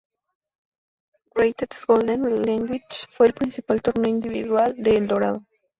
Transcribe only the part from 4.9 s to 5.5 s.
El Dorado.